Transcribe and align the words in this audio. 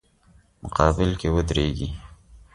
مقابل 0.63 1.09
کې 1.19 1.27
ودریږي. 1.35 1.89